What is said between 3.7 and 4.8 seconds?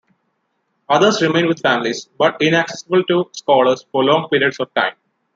for long periods of